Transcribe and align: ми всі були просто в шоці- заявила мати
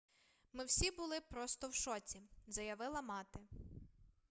ми 0.53 0.65
всі 0.65 0.91
були 0.91 1.21
просто 1.21 1.67
в 1.67 1.73
шоці- 1.75 2.21
заявила 2.47 3.01
мати 3.01 3.39